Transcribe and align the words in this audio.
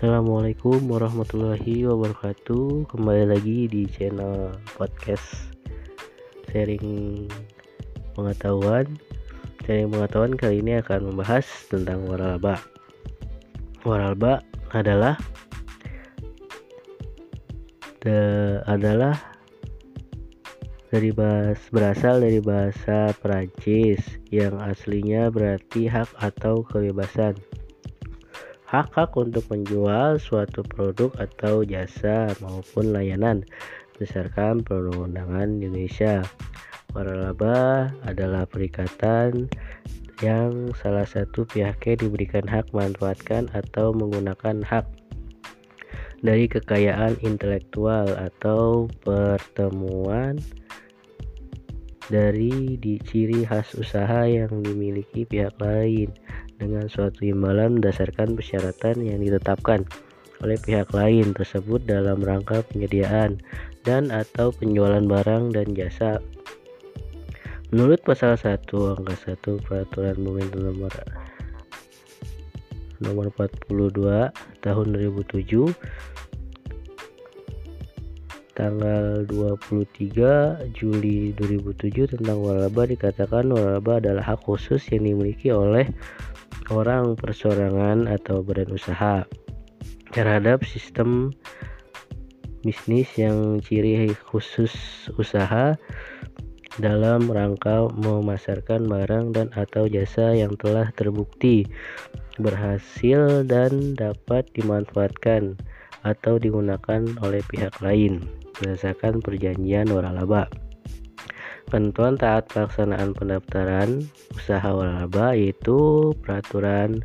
Assalamualaikum 0.00 0.88
warahmatullahi 0.88 1.84
wabarakatuh. 1.84 2.88
Kembali 2.88 3.36
lagi 3.36 3.68
di 3.68 3.84
channel 3.84 4.48
podcast 4.80 5.52
Sharing 6.48 7.28
pengetahuan. 8.16 8.96
Sharing 9.60 9.92
pengetahuan 9.92 10.40
kali 10.40 10.64
ini 10.64 10.80
akan 10.80 11.12
membahas 11.12 11.44
tentang 11.68 12.08
waralaba 12.08 12.64
Waralaba 13.84 14.40
adalah 14.72 15.20
the, 18.00 18.16
adalah 18.72 19.20
dari 20.88 21.12
bahas, 21.12 21.60
berasal 21.68 22.24
dari 22.24 22.40
bahasa 22.40 23.12
Perancis 23.20 24.00
yang 24.32 24.56
aslinya 24.64 25.28
berarti 25.28 25.92
hak 25.92 26.08
atau 26.24 26.64
kebebasan 26.64 27.36
hak-hak 28.70 29.10
untuk 29.18 29.42
menjual 29.50 30.22
suatu 30.22 30.62
produk 30.62 31.10
atau 31.18 31.66
jasa 31.66 32.30
maupun 32.38 32.94
layanan 32.94 33.42
berdasarkan 33.98 34.62
perundang-undangan 34.62 35.58
Indonesia. 35.58 36.22
Waralaba 36.94 37.90
adalah 38.06 38.46
perikatan 38.46 39.50
yang 40.22 40.70
salah 40.78 41.02
satu 41.02 41.42
pihaknya 41.50 42.06
diberikan 42.06 42.46
hak 42.46 42.70
memanfaatkan 42.70 43.50
atau 43.50 43.90
menggunakan 43.90 44.62
hak 44.62 44.86
dari 46.22 46.46
kekayaan 46.46 47.18
intelektual 47.26 48.06
atau 48.14 48.86
pertemuan 49.02 50.38
dari 52.06 52.76
di 52.78 53.00
ciri 53.02 53.46
khas 53.46 53.74
usaha 53.78 54.26
yang 54.26 54.50
dimiliki 54.62 55.24
pihak 55.24 55.54
lain 55.58 56.10
dengan 56.60 56.84
suatu 56.92 57.24
imbalan 57.24 57.80
berdasarkan 57.80 58.36
persyaratan 58.36 59.00
yang 59.00 59.24
ditetapkan 59.24 59.88
oleh 60.44 60.60
pihak 60.60 60.92
lain 60.92 61.32
tersebut 61.32 61.80
dalam 61.88 62.20
rangka 62.20 62.60
penyediaan 62.68 63.40
dan 63.88 64.12
atau 64.12 64.52
penjualan 64.52 65.00
barang 65.00 65.56
dan 65.56 65.72
jasa. 65.72 66.20
Menurut 67.72 68.04
pasal 68.04 68.36
1 68.36 68.60
angka 69.00 69.14
1 69.16 69.64
peraturan 69.64 70.16
pemerintah 70.20 70.60
nomor 70.60 70.92
nomor 73.00 73.32
42 73.32 74.28
tahun 74.60 74.86
2007 74.92 75.72
tanggal 78.60 79.24
23 79.24 80.76
Juli 80.76 81.32
2007 81.32 82.12
tentang 82.18 82.44
waralaba 82.44 82.84
dikatakan 82.84 83.48
waralaba 83.48 84.04
adalah 84.04 84.36
hak 84.36 84.44
khusus 84.44 84.84
yang 84.92 85.08
dimiliki 85.08 85.48
oleh 85.48 85.88
orang 86.70 87.18
persorangan 87.18 88.06
atau 88.06 88.40
badan 88.46 88.70
usaha 88.70 89.26
terhadap 90.14 90.62
sistem 90.62 91.34
bisnis 92.62 93.10
yang 93.18 93.58
ciri 93.62 94.14
khusus 94.30 94.72
usaha 95.18 95.74
dalam 96.78 97.26
rangka 97.26 97.90
memasarkan 97.98 98.86
barang 98.86 99.34
dan 99.34 99.50
atau 99.58 99.90
jasa 99.90 100.32
yang 100.32 100.54
telah 100.56 100.88
terbukti 100.94 101.66
berhasil 102.38 103.42
dan 103.44 103.98
dapat 103.98 104.46
dimanfaatkan 104.54 105.58
atau 106.06 106.40
digunakan 106.40 107.04
oleh 107.20 107.42
pihak 107.50 107.74
lain 107.84 108.24
berdasarkan 108.56 109.20
perjanjian 109.20 109.88
waralaba. 109.92 110.48
Ketentuan 111.70 112.18
taat 112.18 112.50
pelaksanaan 112.50 113.14
pendaftaran 113.14 114.02
usaha 114.34 114.74
waralaba 114.74 115.38
yaitu 115.38 116.10
peraturan 116.18 116.98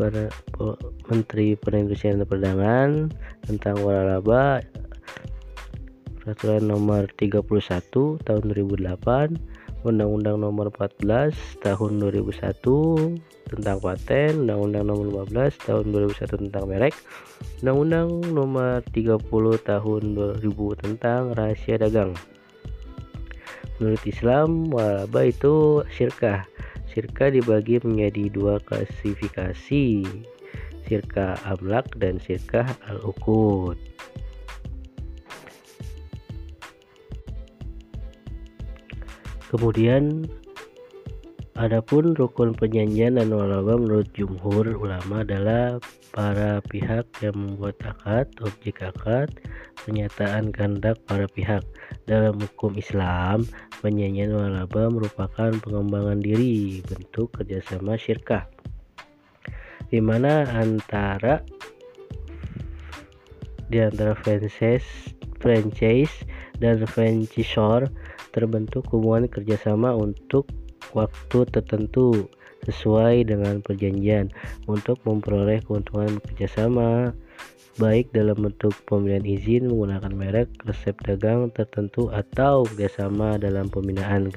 per, 0.00 0.32
Menteri 1.12 1.60
Perindustrian 1.60 2.24
dan 2.24 2.24
Perdagangan 2.24 2.90
tentang 3.44 3.76
waralaba 3.84 4.64
peraturan 6.24 6.72
nomor 6.72 7.04
31 7.20 7.44
tahun 8.24 8.42
2008 8.48 9.84
Undang-Undang 9.84 10.40
nomor 10.40 10.72
14 10.72 11.36
tahun 11.60 12.00
2001 12.00 13.52
tentang 13.52 13.76
paten, 13.78 14.32
Undang-Undang 14.48 14.84
nomor 14.88 15.28
15 15.28 15.68
tahun 15.68 15.84
2001 16.16 16.48
tentang 16.48 16.64
merek, 16.64 16.96
Undang-Undang 17.60 18.08
nomor 18.32 18.80
30 18.88 19.20
tahun 19.68 20.02
2000 20.16 20.80
tentang 20.80 21.36
rahasia 21.36 21.76
dagang. 21.76 22.16
Menurut 23.76 24.02
Islam, 24.08 24.72
waraba 24.72 25.28
itu 25.28 25.84
syirkah. 25.92 26.48
Syirkah 26.88 27.28
dibagi 27.28 27.76
menjadi 27.84 28.32
dua 28.32 28.56
klasifikasi, 28.64 30.06
syirkah 30.88 31.36
amlak 31.44 31.84
dan 32.00 32.16
syirkah 32.16 32.64
al-uqud. 32.88 33.76
Kemudian 39.52 40.24
Adapun 41.56 42.12
rukun 42.12 42.52
perjanjian 42.52 43.16
dan 43.16 43.32
waraba 43.32 43.80
menurut 43.80 44.12
jumhur 44.12 44.76
ulama 44.76 45.24
adalah 45.24 45.80
para 46.12 46.60
pihak 46.68 47.08
yang 47.24 47.32
membuat 47.32 47.80
akad, 47.80 48.28
objek 48.44 48.84
akad, 48.84 49.32
pernyataan 49.86 50.50
kehendak 50.50 50.98
para 51.06 51.30
pihak. 51.30 51.62
Dalam 52.10 52.42
hukum 52.42 52.74
Islam, 52.74 53.46
perjanjian 53.78 54.34
waraba 54.34 54.90
merupakan 54.90 55.54
pengembangan 55.62 56.18
diri 56.18 56.82
bentuk 56.82 57.30
kerjasama 57.38 57.94
syirkah 57.94 58.50
di 59.90 60.02
mana 60.02 60.46
antara 60.50 61.42
di 63.66 63.82
antara 63.82 64.14
franchise, 64.14 65.14
franchise 65.42 66.14
dan 66.62 66.82
franchisor 66.86 67.90
terbentuk 68.30 68.86
hubungan 68.94 69.26
kerjasama 69.26 69.94
untuk 69.94 70.46
waktu 70.94 71.46
tertentu 71.50 72.30
sesuai 72.66 73.26
dengan 73.26 73.62
perjanjian 73.62 74.30
untuk 74.66 74.98
memperoleh 75.06 75.62
keuntungan 75.66 76.18
kerjasama 76.30 77.14
baik 77.76 78.08
dalam 78.16 78.40
bentuk 78.40 78.72
pembelian 78.88 79.24
izin 79.24 79.68
menggunakan 79.68 80.12
merek 80.16 80.48
resep 80.64 80.96
dagang 81.04 81.52
tertentu 81.52 82.08
atau 82.08 82.64
kerjasama 82.72 83.36
dalam 83.36 83.68
pembinaan 83.68 84.32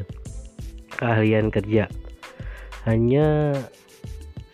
keahlian 1.00 1.48
kerja. 1.48 1.88
Hanya 2.84 3.56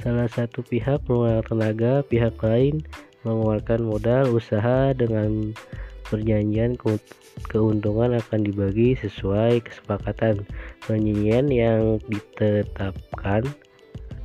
salah 0.05 0.29
satu 0.29 0.61
pihak 0.61 1.01
mengeluarkan 1.09 1.49
tenaga 1.49 1.93
pihak 2.05 2.37
lain 2.45 2.85
mengeluarkan 3.25 3.81
modal 3.89 4.37
usaha 4.37 4.93
dengan 4.93 5.57
perjanjian 6.05 6.77
keuntungan 7.49 8.13
akan 8.21 8.39
dibagi 8.45 8.93
sesuai 9.01 9.65
kesepakatan. 9.65 10.45
Perjanjian 10.85 11.49
yang 11.49 11.97
ditetapkan 12.05 13.49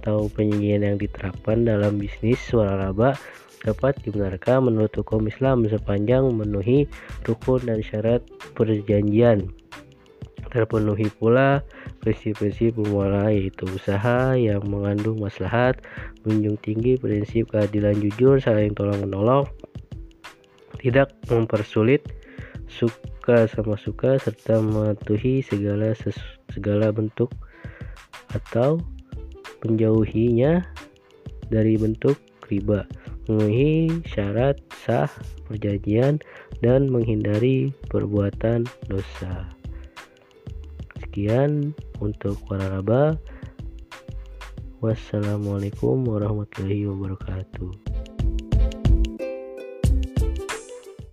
atau 0.00 0.28
perjanjian 0.28 0.84
yang 0.84 0.96
diterapkan 1.00 1.64
dalam 1.64 1.96
bisnis 1.96 2.40
waralaba 2.52 3.16
dapat 3.64 3.96
dibenarkan 4.04 4.72
menurut 4.72 4.92
hukum 4.96 5.28
Islam 5.28 5.68
sepanjang 5.68 6.24
memenuhi 6.24 6.88
rukun 7.28 7.68
dan 7.68 7.84
syarat 7.84 8.24
perjanjian. 8.56 9.52
Terpenuhi 10.50 11.06
pula 11.14 11.62
prinsip-prinsip 12.02 12.74
pemuara 12.74 13.30
yaitu 13.30 13.68
usaha 13.70 14.34
yang 14.34 14.64
mengandung 14.66 15.20
maslahat 15.20 15.78
menjunjung 16.24 16.58
tinggi 16.64 16.92
prinsip 16.98 17.52
keadilan 17.52 17.94
jujur 18.00 18.40
saling 18.40 18.72
tolong 18.74 18.98
menolong 19.04 19.44
tidak 20.80 21.12
mempersulit 21.28 22.02
suka 22.66 23.44
sama 23.46 23.76
suka 23.76 24.16
serta 24.16 24.58
mematuhi 24.58 25.44
segala 25.44 25.92
segala 26.50 26.88
bentuk 26.88 27.30
atau 28.32 28.80
menjauhinya 29.60 30.64
dari 31.52 31.76
bentuk 31.76 32.16
riba 32.48 32.88
memenuhi 33.30 34.02
syarat 34.10 34.58
sah 34.82 35.06
perjanjian 35.46 36.18
dan 36.58 36.90
menghindari 36.90 37.70
perbuatan 37.86 38.66
dosa. 38.90 39.46
Sekian 40.98 41.70
untuk 42.02 42.42
waralaba 42.50 43.14
wassalamualaikum 44.82 46.02
warahmatullahi 46.10 46.90
wabarakatuh 46.90 47.89